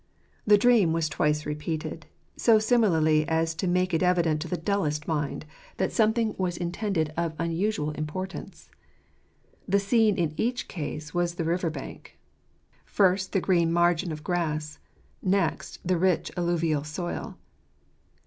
[0.47, 5.07] The dream was twice repeated, so similarly as to make it evident to the dullest
[5.07, 5.45] mind
[5.77, 7.35] that something was intended 7 ° ®ke J^teps of tfye ®fjroit£.
[7.35, 8.71] of unusual importance.
[9.67, 12.17] The scene in each case was the river bank;
[12.83, 14.79] first the green margin of grass,
[15.21, 17.37] next the rich alluvial soil.